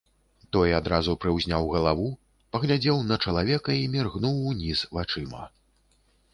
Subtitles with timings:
[0.55, 2.07] Той адразу прыўзняў галаву,
[2.57, 5.43] паглядзеў на чалавека і міргнуў уніз вачыма.